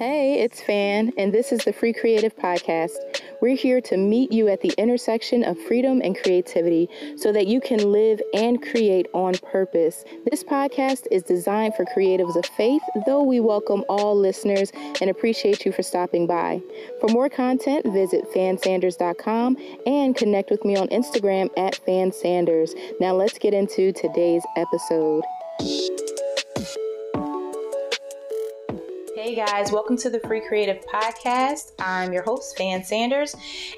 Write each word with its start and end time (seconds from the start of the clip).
Hey, 0.00 0.40
it's 0.40 0.62
Fann, 0.62 1.12
and 1.18 1.30
this 1.30 1.52
is 1.52 1.62
the 1.62 1.74
Free 1.74 1.92
Creative 1.92 2.34
Podcast. 2.34 2.94
We're 3.42 3.54
here 3.54 3.82
to 3.82 3.98
meet 3.98 4.32
you 4.32 4.48
at 4.48 4.62
the 4.62 4.72
intersection 4.78 5.44
of 5.44 5.58
freedom 5.58 6.00
and 6.02 6.16
creativity 6.16 6.88
so 7.18 7.32
that 7.32 7.46
you 7.46 7.60
can 7.60 7.92
live 7.92 8.18
and 8.32 8.62
create 8.62 9.08
on 9.12 9.34
purpose. 9.52 10.06
This 10.30 10.42
podcast 10.42 11.06
is 11.10 11.22
designed 11.22 11.74
for 11.74 11.84
creatives 11.84 12.34
of 12.34 12.46
faith, 12.46 12.80
though 13.04 13.22
we 13.22 13.40
welcome 13.40 13.84
all 13.90 14.18
listeners 14.18 14.72
and 15.02 15.10
appreciate 15.10 15.66
you 15.66 15.70
for 15.70 15.82
stopping 15.82 16.26
by. 16.26 16.62
For 16.98 17.08
more 17.08 17.28
content, 17.28 17.84
visit 17.92 18.24
fannsanders.com 18.34 19.58
and 19.84 20.16
connect 20.16 20.50
with 20.50 20.64
me 20.64 20.78
on 20.78 20.88
Instagram 20.88 21.50
at 21.58 21.78
fannsanders. 21.86 22.72
Now 23.00 23.12
let's 23.12 23.38
get 23.38 23.52
into 23.52 23.92
today's 23.92 24.46
episode. 24.56 25.24
Hey 29.30 29.36
guys, 29.36 29.70
welcome 29.70 29.96
to 29.98 30.10
the 30.10 30.18
Free 30.18 30.40
Creative 30.40 30.84
Podcast. 30.86 31.70
I'm 31.78 32.12
your 32.12 32.24
host, 32.24 32.58
Fann 32.58 32.82
Sanders, 32.82 33.36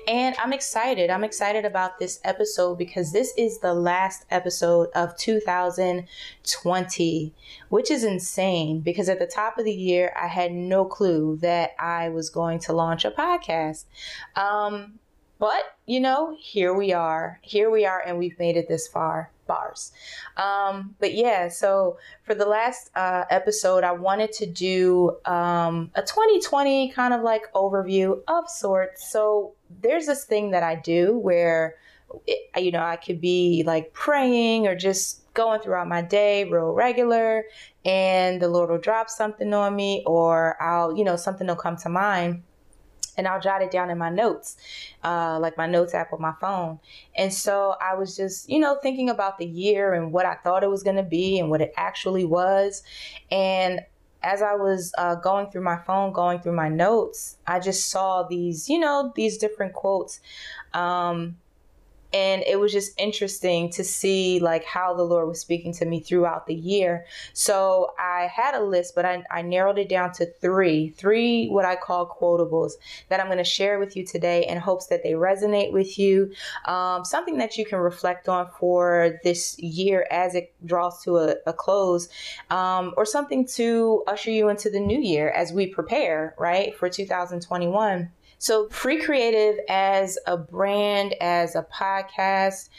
and 0.09 0.34
I'm 0.38 0.55
excited. 0.55 1.10
I'm 1.10 1.24
excited 1.24 1.66
about 1.66 1.98
this 1.98 2.20
episode 2.24 2.79
because 2.79 3.12
this 3.12 3.34
is 3.37 3.59
the 3.59 3.74
last 3.74 4.24
episode 4.30 4.88
of 4.95 5.15
2020, 5.19 7.34
which 7.69 7.91
is 7.91 8.02
insane 8.02 8.80
because 8.80 9.10
at 9.10 9.19
the 9.19 9.27
top 9.27 9.59
of 9.59 9.66
the 9.66 9.74
year, 9.74 10.15
I 10.19 10.27
had 10.27 10.52
no 10.52 10.87
clue 10.87 11.37
that 11.43 11.73
I 11.79 12.09
was 12.09 12.30
going 12.30 12.59
to 12.60 12.73
launch 12.73 13.05
a 13.05 13.10
podcast. 13.10 13.84
Um, 14.37 15.01
but, 15.38 15.77
you 15.84 16.01
know, 16.01 16.34
here 16.41 16.73
we 16.73 16.95
are. 16.95 17.41
Here 17.43 17.69
we 17.69 17.84
are, 17.84 18.01
and 18.01 18.16
we've 18.16 18.38
made 18.38 18.57
it 18.57 18.69
this 18.69 18.88
far 18.88 19.30
bars. 19.46 19.92
Um, 20.37 20.95
but 20.98 21.14
yeah, 21.14 21.48
so 21.48 21.98
for 22.24 22.34
the 22.34 22.46
last 22.46 22.91
uh, 22.95 23.24
episode, 23.30 23.84
I 23.84 23.92
wanted 23.92 24.32
to 24.34 24.46
do 24.46 25.16
um, 25.24 25.91
a 25.95 26.02
2020 26.02 26.91
kind 26.92 27.15
of 27.15 27.23
like 27.23 27.52
overview 27.55 28.20
of 28.28 28.48
sorts. 28.48 29.10
So 29.10 29.54
there's 29.80 30.07
this 30.07 30.24
thing 30.24 30.51
that 30.51 30.63
I 30.63 30.76
do 30.76 31.16
where, 31.18 31.76
it, 32.26 32.63
you 32.63 32.70
know, 32.70 32.82
I 32.82 32.96
could 32.96 33.20
be 33.20 33.63
like 33.66 33.93
praying 33.93 34.66
or 34.66 34.74
just 34.74 35.32
going 35.35 35.60
throughout 35.60 35.88
my 35.88 36.02
day 36.02 36.45
real 36.45 36.73
regular 36.73 37.45
and 37.85 38.40
the 38.40 38.48
Lord 38.48 38.70
will 38.70 38.79
drop 38.79 39.09
something 39.09 39.54
on 39.54 39.74
me 39.74 40.02
or 40.07 40.60
I'll, 40.63 40.96
you 40.96 41.04
know, 41.04 41.16
something 41.16 41.46
will 41.46 41.57
come 41.57 41.76
to 41.79 41.88
mind 41.88 42.43
and 43.16 43.29
I'll 43.29 43.41
jot 43.41 43.63
it 43.63 43.71
down 43.71 43.91
in 43.91 43.99
my 43.99 44.10
notes, 44.10 44.57
uh, 45.05 45.38
like 45.41 45.57
my 45.57 45.66
notes 45.66 45.95
app 45.95 46.13
on 46.13 46.21
my 46.21 46.35
phone. 46.41 46.80
And 47.16 47.32
so 47.32 47.74
I 47.80 47.95
was 47.95 48.16
just, 48.16 48.49
you 48.49 48.59
know, 48.59 48.79
thinking 48.82 49.10
about 49.10 49.38
the 49.38 49.46
year 49.46 49.93
and 49.95 50.13
what 50.13 50.27
I 50.27 50.35
thought 50.35 50.63
it 50.63 50.71
was 50.71 50.82
going 50.82 50.96
to 50.96 51.02
be 51.02 51.38
and 51.38 51.51
what 51.51 51.60
it 51.60 51.73
actually 51.77 52.24
was. 52.24 52.82
And 53.30 53.80
as 54.23 54.41
I 54.41 54.54
was 54.54 54.93
uh, 54.99 55.16
going 55.16 55.51
through 55.51 55.63
my 55.63 55.79
phone, 55.79 56.13
going 56.13 56.41
through 56.41 56.52
my 56.52 56.69
notes, 56.69 57.38
I 57.46 57.59
just 57.59 57.91
saw 57.91 58.23
these, 58.23 58.69
you 58.69 58.79
know, 58.79 59.13
these 59.15 59.37
different 59.37 59.73
quotes. 59.73 60.21
Um, 60.73 61.37
and 62.13 62.43
it 62.46 62.59
was 62.59 62.73
just 62.73 62.99
interesting 62.99 63.71
to 63.71 63.85
see 63.85 64.41
like 64.41 64.65
how 64.65 64.94
the 64.94 65.03
lord 65.03 65.28
was 65.28 65.41
speaking 65.41 65.72
to 65.72 65.84
me 65.84 66.00
throughout 66.00 66.47
the 66.47 66.54
year. 66.54 67.04
So 67.32 67.93
i 67.99 68.31
had 68.34 68.54
a 68.54 68.62
list 68.62 68.94
but 68.94 69.04
i, 69.04 69.22
I 69.31 69.43
narrowed 69.43 69.78
it 69.78 69.88
down 69.88 70.12
to 70.12 70.27
three 70.27 70.91
three 70.91 71.49
what 71.49 71.65
i 71.65 71.77
call 71.77 72.06
quotables 72.21 72.72
that 73.09 73.21
i'm 73.21 73.27
going 73.27 73.38
to 73.38 73.44
share 73.44 73.78
with 73.78 73.97
you 73.97 74.04
today 74.04 74.47
in 74.47 74.59
hopes 74.59 74.87
that 74.87 75.03
they 75.03 75.12
resonate 75.12 75.72
with 75.72 75.99
you. 75.99 76.32
Um, 76.66 77.04
something 77.04 77.38
that 77.38 77.56
you 77.56 77.65
can 77.65 77.78
reflect 77.78 78.28
on 78.28 78.49
for 78.59 79.19
this 79.25 79.59
year 79.59 80.06
as 80.10 80.34
it 80.34 80.53
draws 80.65 81.03
to 81.04 81.19
a, 81.19 81.37
a 81.47 81.53
close 81.53 82.09
um, 82.50 82.94
or 82.97 83.04
something 83.04 83.47
to 83.47 84.03
usher 84.06 84.31
you 84.31 84.49
into 84.49 84.71
the 84.71 84.81
new 84.81 85.00
year 85.00 85.31
as 85.31 85.53
we 85.53 85.66
prepare 85.66 86.34
right 86.38 86.75
for 86.76 86.88
2021 86.88 88.10
so, 88.43 88.69
Free 88.71 89.00
Creative 89.00 89.60
as 89.69 90.19
a 90.26 90.37
brand, 90.37 91.15
as 91.21 91.54
a 91.54 91.65
podcast, 91.72 92.71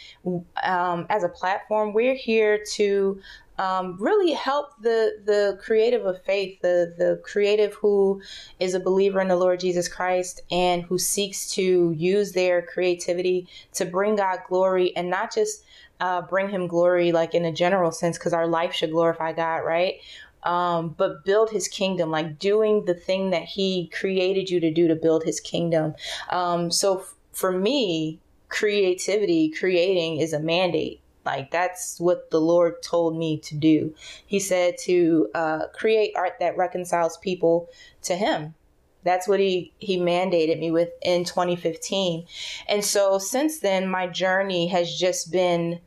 um, 0.61 1.05
as 1.09 1.23
a 1.23 1.29
platform, 1.29 1.93
we're 1.93 2.15
here 2.15 2.61
to 2.73 3.21
um, 3.57 3.95
really 3.97 4.33
help 4.33 4.71
the 4.81 5.21
the 5.23 5.57
creative 5.63 6.05
of 6.05 6.21
faith, 6.25 6.59
the 6.61 6.93
the 6.97 7.21
creative 7.23 7.75
who 7.75 8.21
is 8.59 8.73
a 8.73 8.79
believer 8.81 9.21
in 9.21 9.29
the 9.29 9.37
Lord 9.37 9.61
Jesus 9.61 9.87
Christ 9.87 10.41
and 10.51 10.83
who 10.83 10.97
seeks 10.97 11.49
to 11.51 11.93
use 11.95 12.33
their 12.33 12.61
creativity 12.61 13.47
to 13.75 13.85
bring 13.85 14.17
God 14.17 14.39
glory 14.49 14.93
and 14.97 15.09
not 15.09 15.33
just 15.33 15.63
uh, 16.01 16.21
bring 16.23 16.49
Him 16.49 16.67
glory 16.67 17.13
like 17.13 17.33
in 17.33 17.45
a 17.45 17.53
general 17.53 17.93
sense, 17.93 18.17
because 18.17 18.33
our 18.33 18.47
life 18.47 18.73
should 18.73 18.91
glorify 18.91 19.31
God, 19.31 19.59
right? 19.59 19.95
Um, 20.43 20.89
but 20.89 21.23
build 21.25 21.49
his 21.49 21.67
kingdom, 21.67 22.11
like 22.11 22.39
doing 22.39 22.85
the 22.85 22.93
thing 22.93 23.29
that 23.31 23.43
he 23.43 23.87
created 23.87 24.49
you 24.49 24.59
to 24.59 24.71
do 24.71 24.87
to 24.87 24.95
build 24.95 25.23
his 25.23 25.39
kingdom. 25.39 25.95
Um, 26.29 26.71
so 26.71 26.99
f- 26.99 27.15
for 27.31 27.51
me, 27.51 28.19
creativity, 28.49 29.49
creating 29.49 30.17
is 30.17 30.33
a 30.33 30.39
mandate. 30.39 30.99
Like 31.25 31.51
that's 31.51 31.99
what 31.99 32.31
the 32.31 32.41
Lord 32.41 32.83
told 32.83 33.17
me 33.17 33.37
to 33.39 33.55
do. 33.55 33.95
He 34.25 34.39
said 34.39 34.77
to 34.79 35.29
uh, 35.33 35.67
create 35.73 36.13
art 36.15 36.33
that 36.39 36.57
reconciles 36.57 37.17
people 37.17 37.69
to 38.03 38.15
Him. 38.15 38.55
That's 39.03 39.27
what 39.27 39.39
he 39.39 39.73
he 39.79 39.97
mandated 39.97 40.59
me 40.59 40.71
with 40.71 40.89
in 41.01 41.25
2015. 41.25 42.25
And 42.67 42.83
so 42.83 43.17
since 43.17 43.59
then, 43.59 43.87
my 43.87 44.07
journey 44.07 44.67
has 44.67 44.97
just 44.97 45.31
been 45.31 45.79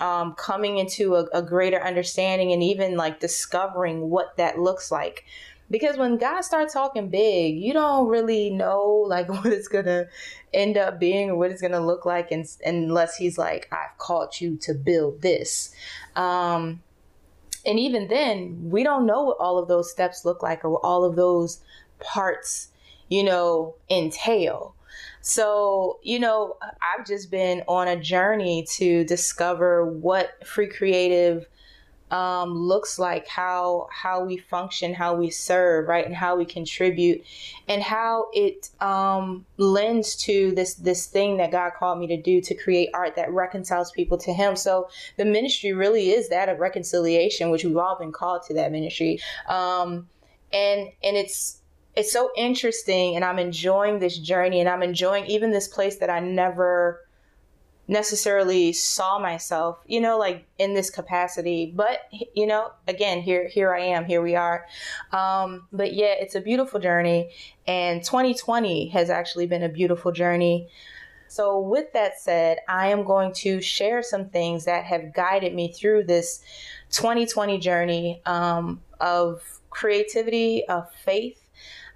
um, 0.00 0.34
coming 0.34 0.78
into 0.78 1.14
a, 1.14 1.24
a 1.32 1.42
greater 1.42 1.80
understanding 1.82 2.52
and 2.52 2.62
even 2.62 2.96
like 2.96 3.20
discovering 3.20 4.10
what 4.10 4.36
that 4.36 4.58
looks 4.58 4.90
like 4.90 5.24
because 5.70 5.96
when 5.96 6.18
God 6.18 6.40
starts 6.40 6.74
talking 6.74 7.08
big, 7.08 7.56
you 7.56 7.72
don't 7.72 8.08
really 8.08 8.50
know 8.50 9.04
like 9.06 9.28
what 9.28 9.46
it's 9.46 9.68
gonna 9.68 10.06
end 10.52 10.76
up 10.76 10.98
being 10.98 11.30
or 11.30 11.36
what 11.36 11.50
it's 11.50 11.62
gonna 11.62 11.84
look 11.84 12.04
like, 12.04 12.30
and, 12.32 12.46
unless 12.64 13.16
He's 13.16 13.38
like, 13.38 13.68
"I've 13.72 13.96
called 13.98 14.40
you 14.40 14.56
to 14.58 14.74
build 14.74 15.22
this." 15.22 15.72
Um, 16.16 16.82
and 17.64 17.78
even 17.78 18.08
then, 18.08 18.70
we 18.70 18.82
don't 18.82 19.06
know 19.06 19.22
what 19.22 19.36
all 19.38 19.58
of 19.58 19.68
those 19.68 19.90
steps 19.90 20.24
look 20.24 20.42
like 20.42 20.64
or 20.64 20.70
what 20.70 20.80
all 20.82 21.04
of 21.04 21.14
those 21.14 21.60
parts, 22.00 22.68
you 23.08 23.22
know, 23.22 23.76
entail. 23.88 24.74
So, 25.20 25.98
you 26.02 26.18
know, 26.18 26.56
I've 26.80 27.06
just 27.06 27.30
been 27.30 27.62
on 27.68 27.88
a 27.88 27.96
journey 27.96 28.64
to 28.72 29.04
discover 29.04 29.84
what 29.84 30.46
free 30.46 30.68
creative 30.68 31.46
um, 32.10 32.54
looks 32.56 32.98
like, 32.98 33.28
how 33.28 33.88
how 33.92 34.24
we 34.24 34.36
function, 34.36 34.94
how 34.94 35.14
we 35.14 35.30
serve, 35.30 35.88
right, 35.88 36.04
and 36.04 36.14
how 36.14 36.36
we 36.36 36.44
contribute, 36.44 37.22
and 37.68 37.82
how 37.82 38.26
it 38.32 38.70
um, 38.80 39.46
lends 39.58 40.16
to 40.24 40.52
this 40.52 40.74
this 40.74 41.06
thing 41.06 41.36
that 41.36 41.52
God 41.52 41.72
called 41.78 41.98
me 41.98 42.06
to 42.08 42.20
do 42.20 42.40
to 42.40 42.54
create 42.54 42.90
art 42.94 43.14
that 43.16 43.30
reconciles 43.30 43.92
people 43.92 44.18
to 44.18 44.32
Him. 44.32 44.56
So 44.56 44.88
the 45.16 45.24
ministry 45.24 45.72
really 45.72 46.10
is 46.10 46.28
that 46.30 46.48
of 46.48 46.58
reconciliation, 46.58 47.50
which 47.50 47.64
we've 47.64 47.76
all 47.76 47.96
been 47.98 48.12
called 48.12 48.42
to 48.48 48.54
that 48.54 48.72
ministry, 48.72 49.20
um, 49.48 50.08
and 50.52 50.90
and 51.02 51.16
it's 51.16 51.59
it's 51.96 52.12
so 52.12 52.30
interesting 52.36 53.16
and 53.16 53.24
I'm 53.24 53.38
enjoying 53.38 53.98
this 53.98 54.18
journey 54.18 54.60
and 54.60 54.68
I'm 54.68 54.82
enjoying 54.82 55.26
even 55.26 55.50
this 55.50 55.68
place 55.68 55.96
that 55.96 56.10
I 56.10 56.20
never 56.20 57.00
necessarily 57.90 58.72
saw 58.72 59.18
myself, 59.18 59.78
you 59.86 60.00
know, 60.00 60.16
like 60.16 60.46
in 60.58 60.74
this 60.74 60.90
capacity. 60.90 61.72
But 61.74 62.02
you 62.34 62.46
know, 62.46 62.70
again, 62.86 63.20
here 63.20 63.48
here 63.48 63.74
I 63.74 63.80
am, 63.80 64.04
here 64.04 64.22
we 64.22 64.36
are. 64.36 64.66
Um, 65.12 65.66
but 65.72 65.92
yeah, 65.92 66.14
it's 66.18 66.36
a 66.36 66.40
beautiful 66.40 66.78
journey, 66.78 67.32
and 67.66 68.02
2020 68.02 68.88
has 68.90 69.10
actually 69.10 69.46
been 69.46 69.64
a 69.64 69.68
beautiful 69.68 70.12
journey. 70.12 70.68
So, 71.26 71.60
with 71.60 71.92
that 71.92 72.20
said, 72.20 72.58
I 72.68 72.88
am 72.88 73.04
going 73.04 73.32
to 73.34 73.60
share 73.60 74.02
some 74.02 74.30
things 74.30 74.64
that 74.64 74.84
have 74.84 75.12
guided 75.14 75.54
me 75.54 75.72
through 75.72 76.04
this 76.04 76.42
2020 76.90 77.58
journey 77.58 78.22
um, 78.26 78.80
of 79.00 79.42
creativity, 79.70 80.64
of 80.68 80.92
faith, 81.04 81.39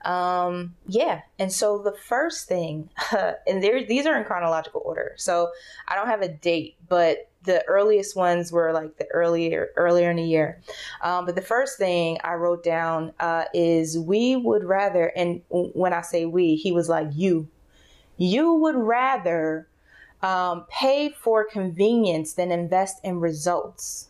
um, 0.05 0.75
yeah. 0.87 1.23
And 1.39 1.53
so 1.53 1.79
the 1.79 1.93
first 1.93 2.47
thing, 2.47 2.91
and 3.47 3.62
there, 3.62 3.85
these 3.85 4.06
are 4.06 4.17
in 4.17 4.25
chronological 4.25 4.83
order. 4.85 5.15
So 5.17 5.51
I 5.89 5.97
don't 5.97 6.09
have 6.09 6.23
a 6.23 6.29
date, 6.29 6.77
but 6.89 7.31
the 7.45 7.65
earliest 7.67 8.17
ones 8.17 8.53
were 8.53 8.73
like 8.73 8.97
the 8.97 9.06
earlier, 9.09 9.69
earlier 9.77 10.11
in 10.11 10.17
the 10.17 10.23
year. 10.23 10.61
Um, 11.03 11.27
but 11.27 11.35
the 11.35 11.43
first 11.43 11.79
thing 11.79 12.19
I 12.25 12.35
wrote 12.35 12.65
down 12.65 13.12
uh, 13.21 13.45
is 13.53 13.99
we 13.99 14.37
would 14.37 14.65
rather, 14.65 15.06
and 15.17 15.43
when 15.49 15.93
I 15.93 16.03
say 16.03 16.27
we, 16.27 16.57
he 16.57 16.73
was 16.73 16.89
like 16.89 17.09
you, 17.12 17.49
you 18.17 18.55
would 18.55 18.77
rather 18.77 19.69
um, 20.23 20.65
pay 20.71 21.11
for 21.11 21.45
convenience 21.45 22.35
than 22.35 22.50
invest 22.50 22.99
in 23.05 23.21
results. 23.21 24.09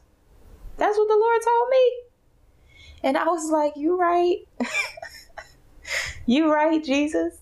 That's 0.76 0.96
what 0.96 1.08
the 1.08 1.14
Lord 1.14 1.40
told 1.42 1.68
me. 1.70 1.92
And 3.02 3.18
I 3.18 3.24
was 3.24 3.50
like, 3.50 3.74
you 3.76 3.98
right. 3.98 4.38
you 6.26 6.52
right, 6.52 6.82
Jesus? 6.82 7.38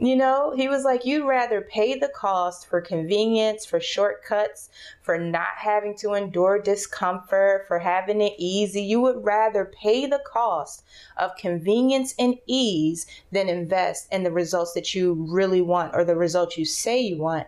You 0.00 0.16
know, 0.16 0.54
he 0.56 0.66
was 0.66 0.82
like, 0.82 1.04
you'd 1.04 1.26
rather 1.26 1.60
pay 1.60 1.98
the 1.98 2.08
cost 2.08 2.66
for 2.66 2.80
convenience, 2.80 3.66
for 3.66 3.80
shortcuts, 3.80 4.70
for 5.02 5.18
not 5.18 5.58
having 5.58 5.94
to 5.98 6.14
endure 6.14 6.58
discomfort, 6.58 7.66
for 7.68 7.78
having 7.78 8.22
it 8.22 8.32
easy. 8.38 8.80
You 8.80 9.02
would 9.02 9.22
rather 9.22 9.70
pay 9.78 10.06
the 10.06 10.22
cost 10.26 10.84
of 11.18 11.36
convenience 11.36 12.14
and 12.18 12.36
ease 12.46 13.06
than 13.30 13.50
invest 13.50 14.08
in 14.10 14.22
the 14.22 14.32
results 14.32 14.72
that 14.72 14.94
you 14.94 15.12
really 15.28 15.60
want 15.60 15.94
or 15.94 16.02
the 16.02 16.16
results 16.16 16.56
you 16.56 16.64
say 16.64 16.98
you 16.98 17.18
want. 17.18 17.46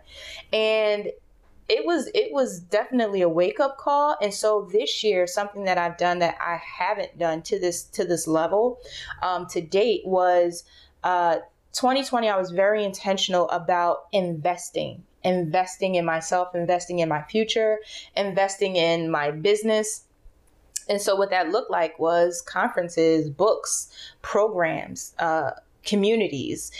And 0.51 1.07
it 1.69 1.85
was 1.85 2.09
it 2.13 2.31
was 2.31 2.59
definitely 2.59 3.21
a 3.21 3.29
wake 3.29 3.59
up 3.59 3.77
call 3.77 4.17
and 4.21 4.33
so 4.33 4.69
this 4.73 5.03
year 5.03 5.25
something 5.25 5.63
that 5.63 5.77
i've 5.77 5.97
done 5.97 6.19
that 6.19 6.35
i 6.41 6.59
haven't 6.77 7.17
done 7.17 7.41
to 7.41 7.57
this 7.59 7.83
to 7.83 8.03
this 8.03 8.27
level 8.27 8.79
um, 9.21 9.47
to 9.47 9.61
date 9.61 10.01
was 10.05 10.63
uh, 11.03 11.37
2020, 11.73 12.29
I 12.29 12.37
was 12.37 12.51
very 12.51 12.83
intentional 12.83 13.49
about 13.49 14.05
investing, 14.11 15.03
investing 15.23 15.95
in 15.95 16.05
myself, 16.05 16.53
investing 16.53 16.99
in 16.99 17.09
my 17.09 17.23
future, 17.23 17.79
investing 18.15 18.75
in 18.75 19.09
my 19.09 19.31
business. 19.31 20.03
And 20.87 21.01
so, 21.01 21.15
what 21.15 21.31
that 21.31 21.49
looked 21.49 21.71
like 21.71 21.97
was 21.97 22.41
conferences, 22.41 23.29
books, 23.29 23.89
programs, 24.21 25.15
uh, 25.17 25.51
communities. 25.85 26.71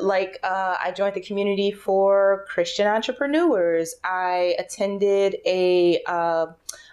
Like, 0.00 0.38
uh, 0.42 0.76
I 0.80 0.92
joined 0.92 1.14
the 1.14 1.20
community 1.20 1.70
for 1.70 2.46
Christian 2.48 2.86
entrepreneurs. 2.86 3.94
I 4.04 4.56
attended 4.58 5.36
a 5.44 6.02
uh, 6.06 6.46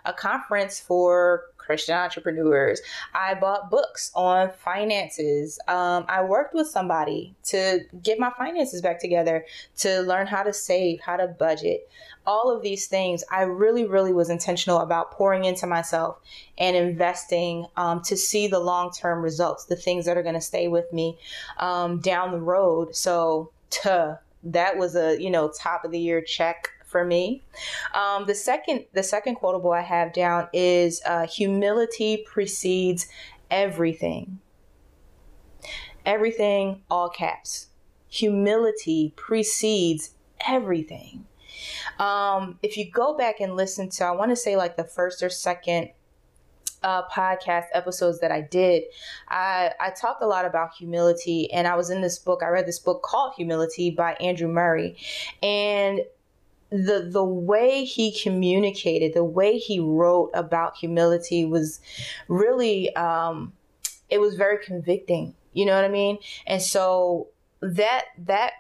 a 0.06 0.14
conference 0.14 0.80
for 0.80 1.46
Christian 1.72 1.96
entrepreneurs. 1.96 2.82
I 3.14 3.34
bought 3.34 3.70
books 3.70 4.12
on 4.14 4.52
finances. 4.52 5.58
Um, 5.70 6.04
I 6.10 6.22
worked 6.22 6.54
with 6.54 6.68
somebody 6.68 7.34
to 7.46 7.80
get 8.04 8.20
my 8.20 8.30
finances 8.38 8.82
back 8.82 9.00
together, 9.00 9.46
to 9.78 10.02
learn 10.02 10.28
how 10.28 10.44
to 10.44 10.52
save, 10.52 11.00
how 11.00 11.16
to 11.16 11.28
budget. 11.28 11.90
All 12.28 12.54
of 12.54 12.62
these 12.62 12.88
things, 12.88 13.24
I 13.32 13.44
really, 13.44 13.86
really 13.86 14.12
was 14.12 14.30
intentional 14.30 14.80
about 14.80 15.12
pouring 15.12 15.46
into 15.46 15.66
myself 15.66 16.20
and 16.58 16.76
investing 16.76 17.68
um, 17.78 18.02
to 18.02 18.18
see 18.18 18.48
the 18.48 18.60
long 18.60 18.92
term 18.92 19.22
results, 19.24 19.64
the 19.64 19.78
things 19.78 20.06
that 20.08 20.18
are 20.18 20.24
going 20.24 20.36
to 20.36 20.42
stay 20.42 20.68
with 20.68 20.92
me 20.92 21.18
um, 21.58 22.00
down 22.00 22.34
the 22.34 22.42
road. 22.42 22.98
So, 22.98 23.52
tuh, 23.70 24.18
that 24.44 24.78
was 24.78 24.98
a 24.98 25.22
you 25.22 25.30
know 25.30 25.50
top 25.58 25.86
of 25.86 25.92
the 25.92 26.00
year 26.00 26.22
check 26.22 26.70
for 26.92 27.06
me. 27.06 27.44
Um, 27.96 28.26
the 28.26 28.36
second 28.36 28.86
the 28.94 29.04
second 29.04 29.36
quotable 29.36 29.72
I 29.72 29.82
have 29.82 30.14
down 30.14 30.50
is 30.54 31.02
uh, 31.06 31.26
humility 31.26 32.24
precedes 32.26 33.08
everything. 33.50 34.40
Everything, 36.06 36.82
all 36.90 37.10
caps. 37.10 37.68
Humility 38.10 39.14
precedes 39.16 40.16
everything. 40.46 41.26
Um, 42.00 42.60
if 42.64 42.76
you 42.76 42.90
go 42.90 43.16
back 43.16 43.40
and 43.40 43.56
listen 43.56 43.90
to, 43.90 44.06
I 44.06 44.12
want 44.12 44.32
to 44.32 44.36
say 44.36 44.56
like 44.58 44.78
the 44.78 44.84
first 44.84 45.22
or 45.22 45.30
second 45.30 45.92
uh, 46.84 47.08
podcast 47.10 47.66
episodes 47.74 48.20
that 48.20 48.32
I 48.32 48.42
did, 48.42 48.84
I, 49.30 49.72
I 49.80 49.92
talked 49.92 50.24
a 50.24 50.28
lot 50.28 50.46
about 50.46 50.74
humility. 50.74 51.52
And 51.52 51.68
I 51.68 51.76
was 51.76 51.90
in 51.90 52.02
this 52.02 52.18
book, 52.18 52.42
I 52.44 52.48
read 52.48 52.66
this 52.66 52.80
book 52.80 53.04
called 53.04 53.34
Humility 53.36 53.92
by 53.92 54.14
Andrew 54.14 54.48
Murray. 54.48 54.98
And 55.44 56.02
the 56.72 57.08
the 57.12 57.24
way 57.24 57.84
he 57.84 58.18
communicated, 58.18 59.14
the 59.14 59.24
way 59.24 59.58
he 59.58 59.80
wrote 59.80 60.32
about 60.34 60.78
humility 60.78 61.46
was 61.46 61.82
really 62.28 62.96
um, 62.96 63.54
it 64.10 64.20
was 64.20 64.36
very 64.36 64.64
convicting. 64.64 65.36
You 65.54 65.66
know 65.66 65.76
what 65.76 65.84
I 65.84 65.90
mean? 65.90 66.18
And 66.48 66.62
so 66.62 67.28
that 67.62 68.06
that 68.20 68.54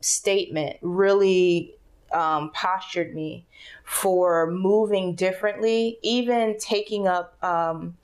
statement 0.00 0.78
really 0.80 1.74
um, 2.12 2.50
postured 2.52 3.14
me 3.14 3.46
for 3.84 4.50
moving 4.50 5.14
differently, 5.14 5.98
even 6.02 6.56
taking 6.58 7.06
up 7.06 7.42
um, 7.44 7.98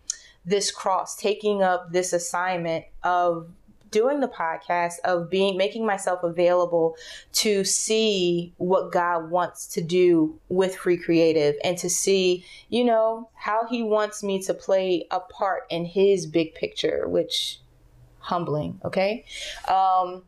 this 0.44 0.70
cross, 0.70 1.16
taking 1.16 1.62
up 1.62 1.90
this 1.92 2.12
assignment 2.12 2.84
of 3.02 3.48
doing 3.94 4.18
the 4.18 4.26
podcast 4.26 4.94
of 5.04 5.30
being 5.30 5.56
making 5.56 5.86
myself 5.86 6.24
available 6.24 6.96
to 7.32 7.62
see 7.62 8.52
what 8.56 8.90
God 8.90 9.30
wants 9.30 9.68
to 9.68 9.80
do 9.80 10.36
with 10.48 10.74
Free 10.74 10.96
Creative 10.96 11.54
and 11.62 11.78
to 11.78 11.88
see, 11.88 12.44
you 12.68 12.84
know, 12.84 13.30
how 13.34 13.68
he 13.70 13.84
wants 13.84 14.24
me 14.24 14.42
to 14.42 14.52
play 14.52 15.06
a 15.12 15.20
part 15.20 15.62
in 15.70 15.84
his 15.84 16.26
big 16.26 16.56
picture, 16.56 17.06
which 17.06 17.60
humbling, 18.18 18.80
okay? 18.84 19.24
Um 19.68 20.24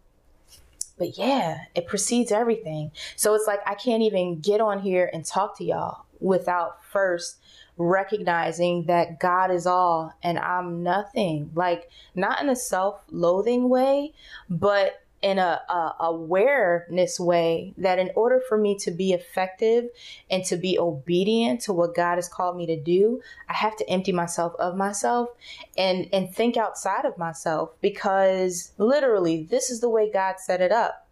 but 0.96 1.18
yeah, 1.18 1.64
it 1.74 1.88
precedes 1.88 2.30
everything. 2.30 2.92
So 3.16 3.34
it's 3.34 3.48
like 3.48 3.60
I 3.66 3.74
can't 3.74 4.04
even 4.04 4.38
get 4.38 4.60
on 4.60 4.78
here 4.78 5.10
and 5.12 5.24
talk 5.24 5.58
to 5.58 5.64
y'all 5.64 6.06
without 6.20 6.84
first 6.84 7.38
recognizing 7.76 8.84
that 8.84 9.20
God 9.20 9.50
is 9.50 9.66
all 9.66 10.12
and 10.22 10.38
I'm 10.38 10.82
nothing. 10.82 11.50
Like, 11.54 11.90
not 12.14 12.40
in 12.42 12.48
a 12.48 12.56
self 12.56 13.04
loathing 13.10 13.68
way, 13.68 14.12
but 14.48 15.02
in 15.22 15.38
a, 15.38 15.60
a, 15.68 15.96
awareness 16.00 17.18
way 17.18 17.74
that 17.78 17.98
in 17.98 18.10
order 18.14 18.40
for 18.48 18.58
me 18.58 18.76
to 18.76 18.90
be 18.90 19.12
effective 19.12 19.86
and 20.30 20.44
to 20.44 20.56
be 20.56 20.78
obedient 20.78 21.60
to 21.62 21.72
what 21.72 21.94
God 21.94 22.16
has 22.16 22.28
called 22.28 22.56
me 22.56 22.66
to 22.66 22.78
do, 22.78 23.20
I 23.48 23.54
have 23.54 23.76
to 23.78 23.90
empty 23.90 24.12
myself 24.12 24.54
of 24.58 24.76
myself 24.76 25.30
and 25.76 26.08
and 26.12 26.32
think 26.32 26.56
outside 26.56 27.04
of 27.04 27.18
myself 27.18 27.70
because 27.80 28.72
literally 28.78 29.42
this 29.42 29.70
is 29.70 29.80
the 29.80 29.88
way 29.88 30.10
God 30.12 30.38
set 30.38 30.60
it 30.60 30.70
up 30.70 31.05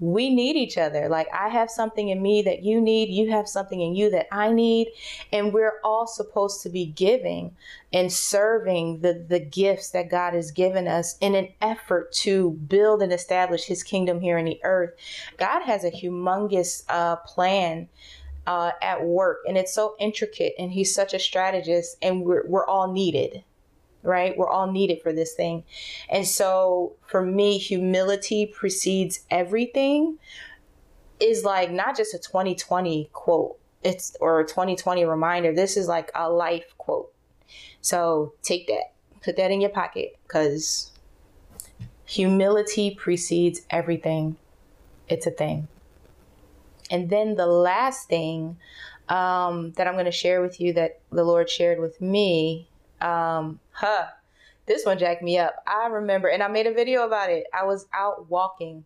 we 0.00 0.34
need 0.34 0.56
each 0.56 0.76
other. 0.76 1.08
Like 1.08 1.28
I 1.32 1.48
have 1.48 1.70
something 1.70 2.08
in 2.08 2.20
me 2.20 2.42
that 2.42 2.62
you 2.62 2.80
need, 2.80 3.10
you 3.10 3.30
have 3.30 3.48
something 3.48 3.80
in 3.80 3.94
you 3.94 4.10
that 4.10 4.26
I 4.32 4.52
need, 4.52 4.88
and 5.32 5.52
we're 5.52 5.80
all 5.84 6.06
supposed 6.06 6.62
to 6.62 6.68
be 6.68 6.86
giving 6.86 7.54
and 7.92 8.12
serving 8.12 9.00
the 9.00 9.24
the 9.28 9.40
gifts 9.40 9.90
that 9.90 10.10
God 10.10 10.34
has 10.34 10.50
given 10.50 10.88
us 10.88 11.16
in 11.20 11.34
an 11.34 11.48
effort 11.60 12.12
to 12.14 12.50
build 12.50 13.02
and 13.02 13.12
establish 13.12 13.64
his 13.64 13.82
kingdom 13.82 14.20
here 14.20 14.38
in 14.38 14.46
the 14.46 14.60
earth. 14.64 14.94
God 15.36 15.62
has 15.62 15.84
a 15.84 15.90
humongous 15.90 16.82
uh, 16.88 17.16
plan 17.16 17.88
uh, 18.46 18.72
at 18.82 19.04
work 19.04 19.38
and 19.46 19.56
it's 19.56 19.72
so 19.72 19.94
intricate 19.98 20.54
and 20.58 20.72
he's 20.72 20.94
such 20.94 21.14
a 21.14 21.18
strategist 21.18 21.96
and 22.02 22.24
we're, 22.24 22.46
we're 22.46 22.66
all 22.66 22.92
needed 22.92 23.42
right? 24.04 24.36
We're 24.36 24.48
all 24.48 24.70
needed 24.70 25.02
for 25.02 25.12
this 25.12 25.34
thing. 25.34 25.64
And 26.08 26.26
so 26.26 26.94
for 27.06 27.24
me, 27.24 27.58
humility 27.58 28.46
precedes 28.46 29.20
everything 29.30 30.18
is 31.20 31.44
like 31.44 31.70
not 31.70 31.96
just 31.96 32.14
a 32.14 32.18
2020 32.18 33.10
quote, 33.12 33.58
it's 33.82 34.16
or 34.20 34.40
a 34.40 34.46
2020 34.46 35.04
reminder. 35.04 35.54
This 35.54 35.76
is 35.76 35.88
like 35.88 36.10
a 36.14 36.30
life 36.30 36.74
quote. 36.78 37.12
So 37.80 38.34
take 38.42 38.66
that, 38.68 38.92
put 39.22 39.36
that 39.36 39.50
in 39.50 39.60
your 39.60 39.70
pocket 39.70 40.16
because 40.22 40.92
humility 42.04 42.94
precedes 42.94 43.62
everything. 43.70 44.36
It's 45.08 45.26
a 45.26 45.30
thing. 45.30 45.68
And 46.90 47.10
then 47.10 47.36
the 47.36 47.46
last 47.46 48.08
thing 48.08 48.56
um, 49.08 49.72
that 49.72 49.86
I'm 49.86 49.94
going 49.94 50.04
to 50.06 50.12
share 50.12 50.40
with 50.40 50.60
you 50.60 50.72
that 50.74 51.00
the 51.10 51.24
Lord 51.24 51.50
shared 51.50 51.78
with 51.78 52.00
me 52.00 52.68
um, 53.04 53.60
huh, 53.72 54.06
this 54.66 54.86
one 54.86 54.98
jacked 54.98 55.22
me 55.22 55.38
up. 55.38 55.56
I 55.66 55.88
remember, 55.88 56.28
and 56.28 56.42
I 56.42 56.48
made 56.48 56.66
a 56.66 56.72
video 56.72 57.06
about 57.06 57.30
it. 57.30 57.44
I 57.52 57.64
was 57.64 57.86
out 57.92 58.30
walking 58.30 58.84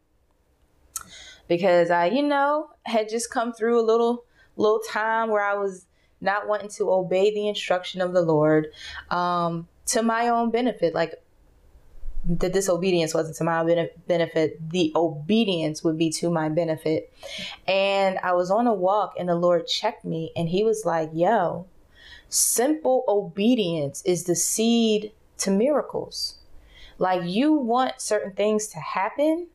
because 1.47 1.91
I, 1.91 2.07
you 2.07 2.23
know, 2.23 2.71
had 2.83 3.09
just 3.09 3.31
come 3.31 3.53
through 3.53 3.81
a 3.81 3.87
little 3.87 4.25
little 4.57 4.81
time 4.81 5.31
where 5.31 5.45
I 5.45 5.55
was 5.55 5.87
not 6.21 6.49
wanting 6.49 6.69
to 6.69 6.91
obey 6.91 7.33
the 7.33 7.47
instruction 7.47 8.01
of 8.01 8.13
the 8.13 8.23
Lord 8.23 8.67
um, 9.09 9.69
to 9.87 10.03
my 10.03 10.29
own 10.29 10.51
benefit. 10.51 10.95
Like 10.95 11.15
the 12.29 12.49
disobedience 12.49 13.15
wasn't 13.15 13.37
to 13.37 13.45
my 13.45 13.89
benefit, 14.09 14.71
the 14.71 14.93
obedience 14.97 15.85
would 15.85 15.97
be 15.97 16.11
to 16.11 16.29
my 16.29 16.49
benefit. 16.49 17.13
And 17.69 18.19
I 18.19 18.33
was 18.33 18.51
on 18.51 18.67
a 18.67 18.75
walk, 18.75 19.15
and 19.19 19.29
the 19.29 19.37
Lord 19.37 19.69
checked 19.69 20.05
me, 20.05 20.33
and 20.37 20.49
He 20.49 20.65
was 20.65 20.85
like, 20.85 21.11
Yo, 21.15 21.67
Simple 22.29 23.05
obedience 23.09 24.03
is 24.05 24.25
the 24.25 24.35
seed 24.35 25.13
to 25.39 25.51
miracles. 25.51 26.39
Like 26.99 27.23
you 27.25 27.53
want 27.53 28.01
certain 28.01 28.33
things 28.33 28.67
to 28.69 28.79
happen 28.79 29.49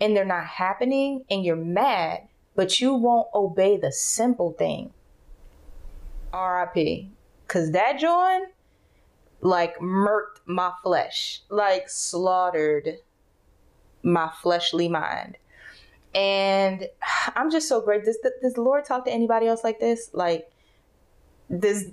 and 0.00 0.16
they're 0.16 0.24
not 0.24 0.46
happening 0.46 1.24
and 1.30 1.44
you're 1.44 1.56
mad, 1.56 2.28
but 2.54 2.80
you 2.80 2.94
won't 2.94 3.28
obey 3.34 3.76
the 3.76 3.92
simple 3.92 4.52
thing. 4.52 4.92
RIP. 6.32 7.06
Cause 7.48 7.70
that 7.72 7.98
John 7.98 8.42
like 9.40 9.78
murked 9.78 10.40
my 10.44 10.72
flesh, 10.82 11.42
like 11.48 11.88
slaughtered 11.88 12.98
my 14.02 14.30
fleshly 14.42 14.88
mind. 14.88 15.38
And 16.14 16.88
I'm 17.34 17.50
just 17.50 17.68
so 17.68 17.80
great. 17.80 18.04
Does, 18.04 18.18
does 18.42 18.54
the 18.54 18.62
Lord 18.62 18.84
talk 18.84 19.04
to 19.06 19.12
anybody 19.12 19.46
else 19.46 19.64
like 19.64 19.80
this? 19.80 20.10
Like, 20.12 20.50
does 21.54 21.86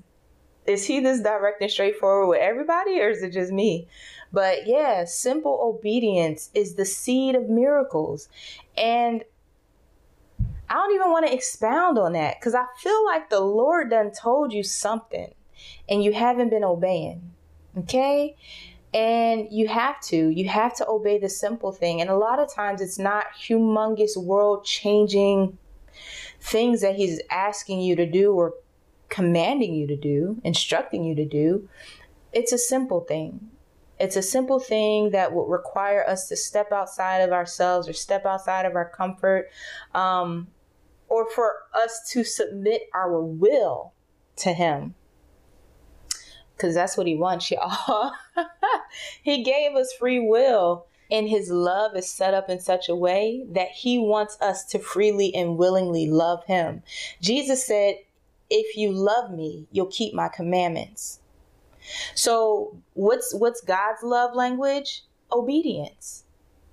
is 0.65 0.85
he 0.85 0.99
this 0.99 1.19
direct 1.19 1.61
and 1.61 1.69
straightforward 1.69 2.29
with 2.29 2.39
everybody 2.39 3.01
or 3.01 3.09
is 3.09 3.21
it 3.21 3.31
just 3.31 3.51
me? 3.51 3.87
But 4.31 4.65
yeah, 4.65 5.05
simple 5.05 5.59
obedience 5.61 6.49
is 6.53 6.75
the 6.75 6.85
seed 6.85 7.35
of 7.35 7.49
miracles. 7.49 8.29
And 8.77 9.23
I 10.69 10.73
don't 10.75 10.95
even 10.95 11.11
want 11.11 11.27
to 11.27 11.33
expound 11.33 11.99
on 11.99 12.13
that 12.13 12.39
because 12.39 12.55
I 12.55 12.65
feel 12.79 13.05
like 13.05 13.29
the 13.29 13.41
Lord 13.41 13.89
done 13.89 14.11
told 14.11 14.53
you 14.53 14.63
something 14.63 15.33
and 15.89 16.03
you 16.03 16.13
haven't 16.13 16.49
been 16.49 16.63
obeying. 16.63 17.31
Okay? 17.77 18.35
And 18.93 19.47
you 19.51 19.67
have 19.67 19.99
to. 20.01 20.29
You 20.29 20.47
have 20.49 20.75
to 20.77 20.87
obey 20.87 21.17
the 21.19 21.29
simple 21.29 21.71
thing. 21.71 21.99
And 21.99 22.09
a 22.09 22.17
lot 22.17 22.39
of 22.39 22.53
times 22.53 22.81
it's 22.81 22.99
not 22.99 23.25
humongous 23.39 24.15
world 24.15 24.65
changing 24.65 25.57
things 26.39 26.81
that 26.81 26.95
He's 26.95 27.21
asking 27.29 27.81
you 27.81 27.95
to 27.95 28.05
do 28.05 28.33
or 28.33 28.53
commanding 29.13 29.73
you 29.75 29.85
to 29.87 29.95
do, 29.95 30.41
instructing 30.43 31.03
you 31.03 31.15
to 31.15 31.25
do. 31.25 31.69
It's 32.31 32.51
a 32.51 32.57
simple 32.57 33.01
thing. 33.01 33.51
It's 33.99 34.15
a 34.15 34.23
simple 34.23 34.59
thing 34.59 35.11
that 35.11 35.33
will 35.33 35.45
require 35.45 36.03
us 36.07 36.27
to 36.29 36.35
step 36.35 36.71
outside 36.71 37.19
of 37.19 37.31
ourselves 37.31 37.87
or 37.87 37.93
step 37.93 38.25
outside 38.25 38.65
of 38.65 38.75
our 38.75 38.89
comfort, 38.89 39.49
um, 39.93 40.47
or 41.07 41.29
for 41.29 41.53
us 41.75 42.09
to 42.11 42.23
submit 42.23 42.89
our 42.93 43.21
will 43.21 43.93
to 44.37 44.51
Him 44.51 44.95
because 46.55 46.75
that's 46.75 46.95
what 46.95 47.07
he 47.07 47.15
wants, 47.15 47.51
y'all. 47.51 48.13
he 49.21 49.43
gave 49.43 49.75
us 49.75 49.93
free 49.99 50.19
will, 50.19 50.87
and 51.11 51.27
his 51.27 51.49
love 51.49 51.95
is 51.95 52.09
set 52.09 52.33
up 52.33 52.49
in 52.49 52.59
such 52.59 52.87
a 52.89 52.95
way 52.95 53.45
that 53.51 53.69
he 53.69 53.99
wants 53.99 54.37
us 54.39 54.63
to 54.65 54.79
freely 54.79 55.35
and 55.35 55.57
willingly 55.57 56.09
love 56.09 56.45
him. 56.45 56.81
Jesus 57.21 57.65
said, 57.65 57.95
If 58.49 58.77
you 58.77 58.91
love 58.91 59.31
me, 59.31 59.67
you'll 59.71 59.87
keep 59.87 60.13
my 60.13 60.27
commandments. 60.27 61.19
So, 62.15 62.77
what's 62.93 63.33
what's 63.33 63.61
God's 63.61 64.03
love 64.03 64.35
language? 64.35 65.03
Obedience. 65.31 66.23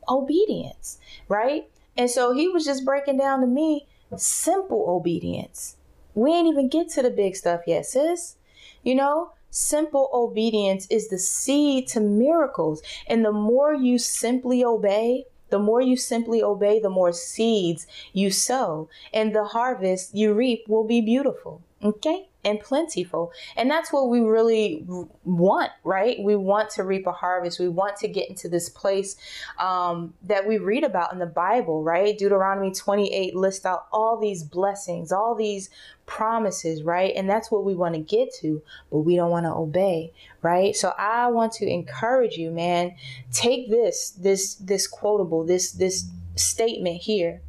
Obedience, 0.08 0.98
right? 1.28 1.68
And 1.96 2.10
so 2.10 2.32
he 2.32 2.48
was 2.48 2.64
just 2.64 2.84
breaking 2.84 3.18
down 3.18 3.40
to 3.40 3.46
me 3.46 3.86
simple 4.16 4.84
obedience. 4.88 5.76
We 6.14 6.32
ain't 6.32 6.48
even 6.48 6.68
get 6.68 6.88
to 6.90 7.02
the 7.02 7.10
big 7.10 7.36
stuff 7.36 7.62
yet, 7.66 7.86
sis. 7.86 8.36
You 8.82 8.94
know, 8.94 9.32
Simple 9.50 10.08
obedience 10.12 10.86
is 10.90 11.08
the 11.08 11.18
seed 11.18 11.88
to 11.88 12.00
miracles. 12.00 12.82
And 13.08 13.24
the 13.24 13.32
more 13.32 13.74
you 13.74 13.98
simply 13.98 14.64
obey, 14.64 15.24
the 15.50 15.58
more 15.58 15.80
you 15.80 15.96
simply 15.96 16.42
obey, 16.42 16.80
the 16.80 16.90
more 16.90 17.12
seeds 17.12 17.86
you 18.12 18.30
sow. 18.30 18.88
And 19.12 19.34
the 19.34 19.44
harvest 19.44 20.14
you 20.14 20.32
reap 20.32 20.68
will 20.68 20.84
be 20.84 21.00
beautiful. 21.00 21.62
Okay? 21.84 22.29
And 22.44 22.58
plentiful. 22.60 23.32
And 23.56 23.70
that's 23.70 23.92
what 23.92 24.08
we 24.08 24.20
really 24.20 24.84
want, 25.24 25.70
right? 25.84 26.16
We 26.20 26.36
want 26.36 26.70
to 26.70 26.84
reap 26.84 27.06
a 27.06 27.12
harvest. 27.12 27.60
We 27.60 27.68
want 27.68 27.96
to 27.98 28.08
get 28.08 28.28
into 28.30 28.48
this 28.48 28.68
place 28.68 29.16
um, 29.58 30.14
that 30.22 30.46
we 30.46 30.58
read 30.58 30.84
about 30.84 31.12
in 31.12 31.18
the 31.18 31.26
Bible, 31.26 31.82
right? 31.82 32.16
Deuteronomy 32.16 32.72
28 32.72 33.36
lists 33.36 33.66
out 33.66 33.86
all 33.92 34.18
these 34.18 34.42
blessings, 34.42 35.12
all 35.12 35.34
these 35.34 35.68
promises, 36.06 36.82
right? 36.82 37.12
And 37.14 37.28
that's 37.28 37.50
what 37.50 37.64
we 37.64 37.74
want 37.74 37.94
to 37.94 38.00
get 38.00 38.32
to, 38.40 38.62
but 38.90 39.00
we 39.00 39.16
don't 39.16 39.30
want 39.30 39.44
to 39.46 39.52
obey, 39.52 40.12
right? 40.42 40.74
So 40.74 40.92
I 40.98 41.28
want 41.28 41.52
to 41.54 41.66
encourage 41.68 42.36
you, 42.36 42.50
man. 42.50 42.96
Take 43.32 43.70
this, 43.70 44.10
this, 44.10 44.54
this 44.54 44.86
quotable, 44.86 45.44
this, 45.44 45.72
this 45.72 46.06
statement 46.36 47.02
here, 47.02 47.42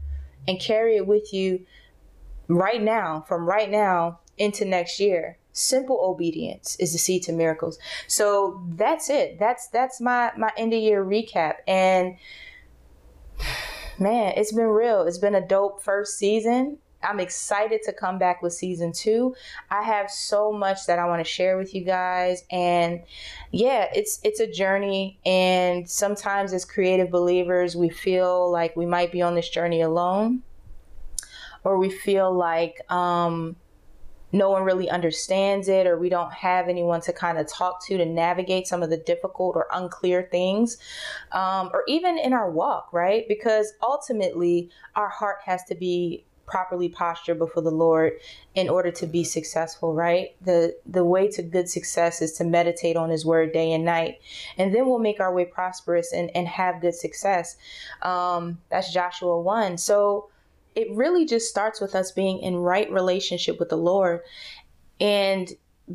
and 0.48 0.60
carry 0.60 0.98
it 0.98 1.08
with 1.08 1.34
you 1.34 1.66
right 2.48 2.82
now, 2.82 3.24
from 3.28 3.46
right 3.46 3.70
now 3.70 4.20
into 4.42 4.66
next 4.66 5.00
year. 5.00 5.38
Simple 5.54 6.00
obedience 6.02 6.76
is 6.80 6.94
the 6.94 6.98
seed 6.98 7.24
to 7.24 7.32
miracles. 7.32 7.78
So 8.08 8.64
that's 8.70 9.10
it. 9.10 9.38
That's 9.40 9.68
that's 9.68 10.02
my 10.02 10.32
my 10.38 10.52
end 10.58 10.74
of 10.74 10.80
year 10.80 11.04
recap. 11.06 11.56
And 11.68 12.18
man 14.00 14.34
it's 14.36 14.52
been 14.54 14.66
real. 14.66 15.04
It's 15.04 15.18
been 15.18 15.36
a 15.36 15.46
dope 15.46 15.84
first 15.84 16.18
season. 16.18 16.78
I'm 17.04 17.20
excited 17.20 17.82
to 17.84 17.94
come 17.94 18.18
back 18.18 18.42
with 18.42 18.54
season 18.54 18.92
two. 18.92 19.36
I 19.70 19.84
have 19.84 20.10
so 20.10 20.52
much 20.52 20.86
that 20.86 21.00
I 21.00 21.06
want 21.06 21.26
to 21.26 21.30
share 21.30 21.58
with 21.58 21.74
you 21.74 21.84
guys, 21.84 22.44
and 22.52 23.02
yeah, 23.52 23.88
it's 23.94 24.20
it's 24.24 24.40
a 24.40 24.48
journey. 24.48 25.20
And 25.26 25.90
sometimes, 25.90 26.54
as 26.54 26.64
creative 26.64 27.10
believers, 27.10 27.76
we 27.76 27.90
feel 27.90 28.52
like 28.52 28.76
we 28.76 28.86
might 28.86 29.12
be 29.12 29.22
on 29.22 29.36
this 29.36 29.50
journey 29.50 29.82
alone, 29.82 30.44
or 31.64 31.78
we 31.78 31.90
feel 31.90 32.32
like 32.32 32.80
um, 32.92 33.56
no 34.32 34.50
one 34.50 34.64
really 34.64 34.90
understands 34.90 35.68
it 35.68 35.88
or 35.88 35.98
we 35.98 36.10
don't 36.10 36.34
have 36.34 36.68
anyone 36.68 37.02
to 37.02 37.14
kind 37.14 37.38
of 37.38 37.48
talk 37.48 37.84
to 37.86 37.98
to 37.98 38.06
navigate 38.06 38.68
some 38.68 38.84
of 38.84 38.90
the 38.90 38.98
difficult 38.98 39.56
or 39.56 39.68
unclear 39.74 40.28
things 40.32 40.78
um, 41.32 41.70
or 41.74 41.84
even 41.88 42.18
in 42.18 42.34
our 42.34 42.50
walk 42.50 42.92
right? 42.92 43.28
Because 43.28 43.74
ultimately 43.82 44.70
our 44.96 45.10
heart 45.10 45.40
has 45.46 45.64
to 45.66 45.76
be 45.76 46.26
properly 46.48 46.90
postured 46.90 47.38
before 47.38 47.64
the 47.64 47.72
lord 47.72 48.12
in 48.56 48.68
order 48.68 48.92
to 48.92 49.08
be 49.08 49.24
successful 49.24 49.94
right? 49.94 50.36
The 50.42 50.76
the 50.86 51.06
way 51.06 51.30
to 51.30 51.42
good 51.42 51.70
success 51.70 52.22
is 52.22 52.34
to 52.34 52.44
meditate 52.44 52.98
on 52.98 53.10
his 53.10 53.26
word 53.26 53.54
day 53.54 53.72
and 53.72 53.86
night 53.86 54.20
and 54.58 54.74
then 54.74 54.88
we'll 54.88 55.00
make 55.00 55.20
our 55.20 55.34
way 55.34 55.46
prosperous 55.46 56.12
and, 56.14 56.30
and 56.36 56.48
have 56.48 56.82
good 56.82 56.96
success. 56.96 57.56
Um, 58.02 58.60
that's 58.70 58.94
joshua 58.94 59.40
1 59.40 59.78
so 59.78 60.31
it 60.76 60.88
really 60.92 61.26
just 61.26 61.50
starts 61.50 61.82
with 61.82 61.96
us 61.96 62.12
being 62.12 62.40
in 62.40 62.58
right 62.58 62.92
relationship 62.92 63.60
with 63.60 63.70
the 63.70 63.78
Lord 63.78 64.22
and 65.00 65.52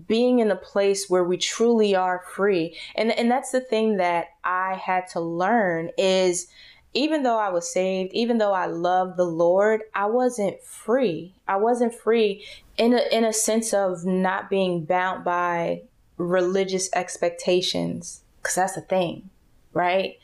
being 0.07 0.41
in 0.41 0.51
a 0.51 0.57
place 0.57 1.09
where 1.09 1.25
we 1.25 1.37
truly 1.37 1.95
are 1.95 2.23
free. 2.35 2.77
And 2.95 3.13
and 3.13 3.31
that's 3.31 3.53
the 3.53 3.61
thing 3.61 3.97
that 3.97 4.29
I 4.45 4.75
had 4.75 5.09
to 5.09 5.21
learn 5.21 5.91
is 5.97 6.49
even 6.93 7.23
though 7.23 7.39
I 7.39 7.51
was 7.51 7.71
saved, 7.71 8.13
even 8.15 8.39
though 8.39 8.53
I 8.53 8.67
loved 8.67 9.17
the 9.17 9.25
Lord, 9.25 9.83
I 9.95 10.07
wasn't 10.07 10.63
free. 10.63 11.35
I 11.47 11.57
wasn't 11.57 11.95
free 11.95 12.45
in 12.77 12.95
a 12.95 13.03
in 13.11 13.25
a 13.25 13.33
sense 13.33 13.73
of 13.73 14.05
not 14.05 14.51
being 14.51 14.85
bound 14.85 15.25
by 15.25 15.83
religious 16.19 16.89
expectations 16.95 18.23
cuz 18.43 18.55
that's 18.57 18.75
the 18.75 18.81
thing, 18.81 19.31
right? 19.73 20.19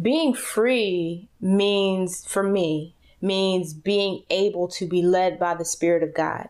Being 0.00 0.34
free 0.34 1.28
means 1.40 2.26
for 2.26 2.42
me 2.42 2.93
means 3.24 3.72
being 3.72 4.22
able 4.30 4.68
to 4.68 4.86
be 4.86 5.02
led 5.02 5.38
by 5.38 5.54
the 5.54 5.64
Spirit 5.64 6.02
of 6.02 6.14
God. 6.14 6.48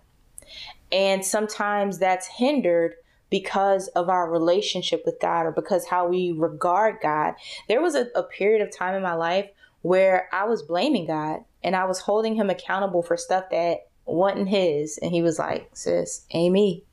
And 0.92 1.24
sometimes 1.24 1.98
that's 1.98 2.26
hindered 2.26 2.94
because 3.30 3.88
of 3.88 4.08
our 4.08 4.30
relationship 4.30 5.02
with 5.04 5.18
God 5.20 5.46
or 5.46 5.52
because 5.52 5.86
how 5.86 6.06
we 6.06 6.32
regard 6.32 6.98
God. 7.02 7.34
There 7.68 7.82
was 7.82 7.94
a, 7.94 8.06
a, 8.14 8.22
period 8.22 8.62
of 8.62 8.70
time 8.70 8.94
in 8.94 9.02
my 9.02 9.14
life 9.14 9.48
where 9.82 10.28
I 10.32 10.44
was 10.44 10.62
blaming 10.62 11.06
God 11.06 11.40
and 11.62 11.74
I 11.74 11.84
was 11.86 11.98
holding 11.98 12.36
him 12.36 12.48
accountable 12.48 13.02
for 13.02 13.16
stuff 13.16 13.46
that 13.50 13.88
wasn't 14.04 14.48
his. 14.48 14.98
And 14.98 15.10
he 15.10 15.22
was 15.22 15.38
like, 15.38 15.68
sis, 15.72 16.26
Amy. 16.30 16.84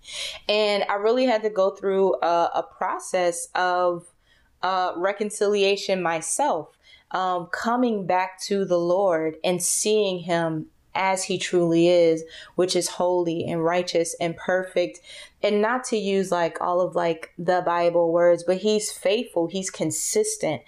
And 0.50 0.84
I 0.90 0.96
really 0.96 1.26
had 1.26 1.44
to 1.44 1.50
go 1.50 1.72
through 1.72 2.16
a, 2.22 2.50
a 2.56 2.66
process 2.76 3.48
of 3.54 4.08
uh, 4.64 4.94
reconciliation 4.96 6.02
myself 6.02 6.78
um, 7.12 7.48
coming 7.48 8.06
back 8.06 8.40
to 8.42 8.66
the 8.66 8.78
Lord 8.78 9.36
and 9.44 9.62
seeing 9.62 10.20
Him 10.20 10.68
as 10.94 11.24
He 11.24 11.38
truly 11.38 11.88
is, 11.88 12.24
which 12.56 12.76
is 12.76 12.88
holy 12.88 13.46
and 13.46 13.64
righteous 13.64 14.16
and 14.20 14.36
perfect. 14.36 15.00
And 15.44 15.62
not 15.62 15.84
to 15.86 15.98
use 15.98 16.32
like 16.32 16.60
all 16.62 16.82
of 16.82 16.96
like 16.96 17.34
the 17.38 17.62
Bible 17.66 18.12
words, 18.12 18.44
but 18.44 18.58
He's 18.58 18.92
faithful, 18.92 19.48
He's 19.48 19.70
consistent, 19.70 20.62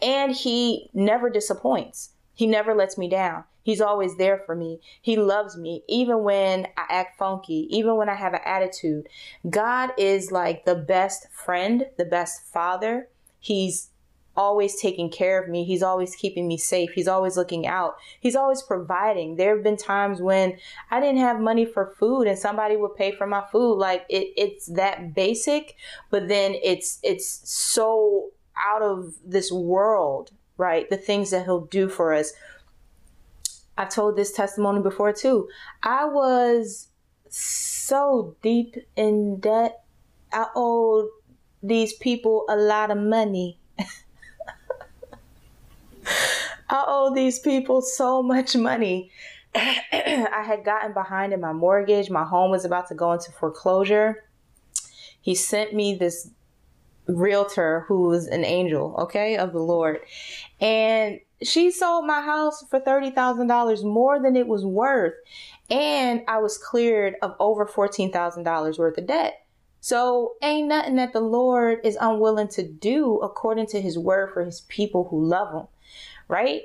and 0.00 0.32
He 0.32 0.90
never 0.94 1.30
disappoints. 1.30 2.10
He 2.34 2.46
never 2.46 2.74
lets 2.74 2.96
me 2.96 3.08
down. 3.08 3.44
He's 3.68 3.80
always 3.82 4.16
there 4.16 4.38
for 4.46 4.54
me. 4.54 4.80
He 5.02 5.16
loves 5.16 5.56
me, 5.56 5.82
even 5.88 6.22
when 6.22 6.68
I 6.78 6.86
act 6.88 7.18
funky, 7.18 7.68
even 7.70 7.96
when 7.96 8.08
I 8.08 8.14
have 8.14 8.32
an 8.32 8.40
attitude. 8.42 9.08
God 9.50 9.90
is 9.98 10.32
like 10.32 10.64
the 10.64 10.74
best 10.74 11.30
friend, 11.30 11.84
the 11.98 12.06
best 12.06 12.46
father. 12.46 13.08
He's 13.48 13.88
always 14.36 14.78
taking 14.80 15.10
care 15.10 15.42
of 15.42 15.48
me. 15.48 15.64
He's 15.64 15.82
always 15.82 16.14
keeping 16.14 16.46
me 16.46 16.58
safe. 16.58 16.90
He's 16.90 17.08
always 17.08 17.36
looking 17.36 17.66
out. 17.66 17.96
He's 18.20 18.36
always 18.36 18.60
providing. 18.60 19.36
There 19.36 19.54
have 19.54 19.64
been 19.64 19.78
times 19.78 20.20
when 20.20 20.58
I 20.90 21.00
didn't 21.00 21.20
have 21.20 21.40
money 21.40 21.64
for 21.64 21.94
food 21.98 22.28
and 22.28 22.38
somebody 22.38 22.76
would 22.76 22.94
pay 22.94 23.10
for 23.10 23.26
my 23.26 23.42
food. 23.50 23.76
Like 23.76 24.04
it, 24.10 24.34
it's 24.36 24.66
that 24.66 25.14
basic, 25.14 25.76
but 26.10 26.28
then 26.28 26.54
it's 26.62 27.00
it's 27.02 27.40
so 27.50 28.30
out 28.54 28.82
of 28.82 29.14
this 29.24 29.50
world, 29.50 30.30
right? 30.58 30.88
The 30.90 30.98
things 30.98 31.30
that 31.30 31.44
he'll 31.46 31.66
do 31.66 31.88
for 31.88 32.12
us. 32.12 32.32
I've 33.78 33.90
told 33.90 34.16
this 34.16 34.32
testimony 34.32 34.82
before 34.82 35.14
too. 35.14 35.48
I 35.82 36.04
was 36.04 36.88
so 37.30 38.36
deep 38.42 38.76
in 38.94 39.40
debt. 39.40 39.82
I 40.32 40.46
owed 40.54 41.08
these 41.62 41.92
people 41.94 42.44
a 42.48 42.56
lot 42.56 42.90
of 42.90 42.98
money 42.98 43.58
I 46.68 46.84
owe 46.86 47.14
these 47.14 47.38
people 47.38 47.80
so 47.80 48.22
much 48.22 48.56
money. 48.56 49.10
I 49.54 50.44
had 50.46 50.64
gotten 50.64 50.92
behind 50.92 51.32
in 51.32 51.40
my 51.40 51.52
mortgage. 51.52 52.10
My 52.10 52.24
home 52.24 52.50
was 52.50 52.64
about 52.64 52.88
to 52.88 52.94
go 52.94 53.12
into 53.12 53.32
foreclosure. 53.32 54.24
He 55.20 55.34
sent 55.34 55.74
me 55.74 55.94
this 55.94 56.30
realtor 57.06 57.84
who 57.88 58.02
was 58.02 58.26
an 58.26 58.44
angel, 58.44 58.94
okay, 58.98 59.36
of 59.36 59.52
the 59.52 59.60
Lord. 59.60 60.00
And 60.60 61.20
she 61.42 61.70
sold 61.70 62.06
my 62.06 62.20
house 62.20 62.64
for 62.68 62.80
$30,000 62.80 63.84
more 63.84 64.20
than 64.20 64.36
it 64.36 64.46
was 64.46 64.64
worth. 64.64 65.14
And 65.70 66.22
I 66.28 66.38
was 66.38 66.58
cleared 66.58 67.14
of 67.22 67.34
over 67.40 67.64
$14,000 67.66 68.78
worth 68.78 68.98
of 68.98 69.06
debt. 69.06 69.46
So 69.80 70.34
ain't 70.42 70.68
nothing 70.68 70.96
that 70.96 71.12
the 71.12 71.20
Lord 71.20 71.80
is 71.84 71.96
unwilling 72.00 72.48
to 72.48 72.62
do 72.62 73.18
according 73.18 73.66
to 73.68 73.80
his 73.80 73.98
word 73.98 74.32
for 74.32 74.44
his 74.44 74.62
people 74.62 75.08
who 75.08 75.24
love 75.24 75.54
him. 75.54 75.68
Right? 76.28 76.62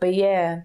But 0.00 0.14
yeah, 0.14 0.62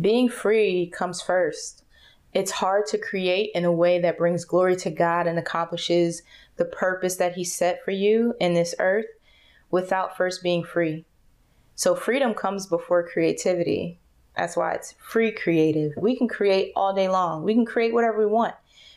being 0.00 0.28
free 0.28 0.88
comes 0.88 1.20
first. 1.20 1.84
It's 2.32 2.50
hard 2.50 2.86
to 2.86 2.98
create 2.98 3.50
in 3.54 3.64
a 3.64 3.70
way 3.70 4.00
that 4.00 4.18
brings 4.18 4.44
glory 4.44 4.74
to 4.76 4.90
God 4.90 5.28
and 5.28 5.38
accomplishes 5.38 6.22
the 6.56 6.64
purpose 6.64 7.16
that 7.16 7.34
He 7.34 7.44
set 7.44 7.84
for 7.84 7.92
you 7.92 8.34
in 8.40 8.54
this 8.54 8.74
earth 8.80 9.06
without 9.70 10.16
first 10.16 10.42
being 10.42 10.64
free. 10.64 11.04
So, 11.76 11.94
freedom 11.94 12.34
comes 12.34 12.66
before 12.66 13.06
creativity. 13.06 14.00
That's 14.36 14.56
why 14.56 14.72
it's 14.72 14.94
free 14.98 15.30
creative. 15.30 15.92
We 15.96 16.16
can 16.16 16.26
create 16.26 16.72
all 16.74 16.92
day 16.92 17.08
long, 17.08 17.44
we 17.44 17.54
can 17.54 17.64
create 17.64 17.94
whatever 17.94 18.18
we 18.18 18.26
want, 18.26 18.54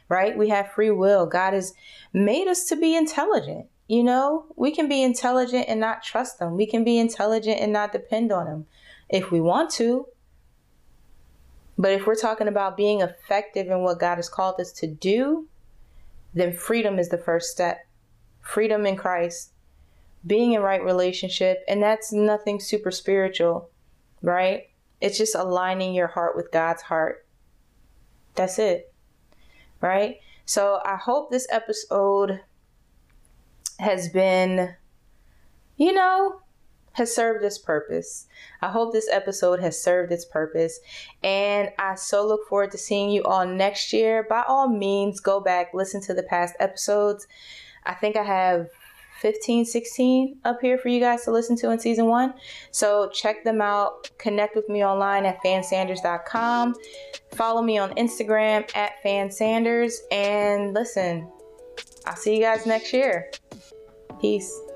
right? 0.10 0.38
We 0.38 0.50
have 0.50 0.72
free 0.72 0.92
will. 0.92 1.26
God 1.26 1.54
has 1.54 1.74
made 2.14 2.48
us 2.48 2.66
to 2.66 2.76
be 2.76 2.96
intelligent. 2.96 3.68
You 3.88 4.04
know, 4.04 4.46
we 4.56 4.72
can 4.72 4.90
be 4.90 5.02
intelligent 5.02 5.66
and 5.68 5.80
not 5.80 6.04
trust 6.04 6.40
them. 6.40 6.58
we 6.58 6.66
can 6.66 6.84
be 6.84 6.98
intelligent 6.98 7.60
and 7.60 7.72
not 7.72 7.94
depend 7.94 8.32
on 8.32 8.46
them 8.46 8.66
if 9.10 9.32
we 9.32 9.40
want 9.40 9.72
to. 9.72 10.08
But 11.78 11.92
if 11.94 12.06
we're 12.06 12.16
talking 12.16 12.48
about 12.48 12.76
being 12.76 13.02
effective 13.02 13.68
in 13.68 13.82
what 13.82 14.00
God 14.00 14.16
has 14.16 14.30
called 14.30 14.60
us 14.60 14.72
to 14.74 14.88
do, 14.88 15.48
then 16.34 16.52
freedom 16.52 17.00
is 17.00 17.10
the 17.10 17.18
first 17.18 17.52
step. 17.52 17.88
Freedom 18.42 18.86
in 18.86 18.96
Christ, 18.96 19.52
being 20.26 20.54
in 20.54 20.62
right 20.62 20.84
relationship, 20.84 21.64
and 21.68 21.82
that's 21.82 22.12
nothing 22.12 22.60
super 22.60 22.92
spiritual, 22.92 23.70
right? 24.22 24.70
It's 25.02 25.18
just 25.18 25.36
aligning 25.36 25.94
your 25.94 26.08
heart 26.08 26.36
with 26.36 26.52
God's 26.52 26.82
heart. 26.84 27.26
That's 28.36 28.58
it, 28.58 28.94
right? 29.82 30.18
So 30.46 30.80
I 30.86 30.96
hope 30.96 31.30
this 31.30 31.48
episode 31.52 32.42
has 33.80 34.10
been, 34.10 34.76
you 35.76 35.94
know, 35.94 36.42
has 36.94 37.14
served 37.14 37.46
its 37.46 37.60
purpose. 37.60 38.28
I 38.62 38.70
hope 38.70 38.92
this 38.92 39.10
episode 39.12 39.60
has 39.60 39.80
served 39.80 40.12
its 40.12 40.26
purpose. 40.26 40.80
And 41.22 41.70
I 41.78 41.94
so 41.94 42.26
look 42.26 42.48
forward 42.48 42.72
to 42.72 42.78
seeing 42.78 43.12
you 43.12 43.24
all 43.24 43.46
next 43.46 43.94
year. 43.94 44.26
By 44.28 44.44
all 44.48 44.68
means, 44.68 45.20
go 45.20 45.40
back, 45.40 45.74
listen 45.76 46.02
to 46.02 46.16
the 46.16 46.24
past 46.24 46.56
episodes. 46.60 47.28
I 47.86 47.94
think 47.94 48.16
I 48.16 48.24
have 48.24 48.70
15, 49.18 49.66
16 49.66 50.40
up 50.46 50.60
here 50.62 50.78
for 50.78 50.90
you 50.90 51.00
guys 51.00 51.24
to 51.26 51.32
listen 51.32 51.56
to 51.58 51.72
in 51.72 51.80
season 51.80 52.06
one. 52.06 52.34
So 52.72 53.10
check 53.10 53.44
them 53.44 53.62
out. 53.62 54.10
Connect 54.18 54.56
with 54.56 54.70
me 54.70 54.84
online 54.84 55.26
at 55.26 55.44
fannsanders.com. 55.44 56.76
Follow 57.34 57.62
me 57.62 57.78
on 57.78 57.92
Instagram 57.92 58.70
at 58.76 58.94
fannsanders. 59.06 59.94
And 60.12 60.74
listen, 60.74 61.30
I'll 62.06 62.16
see 62.16 62.36
you 62.36 62.42
guys 62.42 62.66
next 62.66 62.94
year. 62.94 63.32
Peace. 64.20 64.67